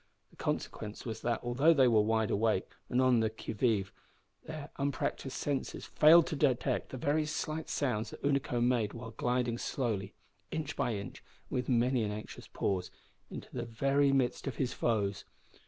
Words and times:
The 0.31 0.35
consequence 0.35 1.05
was 1.05 1.21
that 1.21 1.41
although 1.43 1.75
they 1.75 1.87
were 1.87 2.01
wide 2.01 2.31
awake 2.31 2.67
and 2.89 2.99
on 2.99 3.19
the 3.19 3.29
qui 3.29 3.53
vive, 3.53 3.91
their 4.45 4.71
unpractised 4.79 5.37
senses 5.37 5.85
failed 5.85 6.25
to 6.25 6.35
detect 6.35 6.89
the 6.89 6.97
very 6.97 7.27
slight 7.27 7.69
sounds 7.69 8.09
that 8.09 8.23
Unaco 8.23 8.63
made 8.63 8.93
while 8.93 9.11
gliding 9.11 9.59
slowly 9.59 10.15
inch 10.49 10.75
by 10.75 10.95
inch, 10.95 11.23
and 11.51 11.55
with 11.55 11.69
many 11.69 12.01
an 12.01 12.09
anxious 12.09 12.47
pause 12.47 12.89
into 13.29 13.49
the 13.53 13.61
very 13.63 14.11
midst 14.11 14.47
of 14.47 14.55
his 14.55 14.73
foes. 14.73 15.23